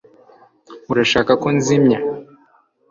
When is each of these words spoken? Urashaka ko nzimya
Urashaka 0.91 1.31
ko 1.41 1.47
nzimya 1.57 1.99